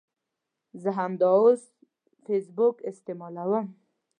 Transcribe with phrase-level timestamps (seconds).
[0.81, 1.61] زه همداوس
[2.25, 3.67] فیسبوک استعمالوم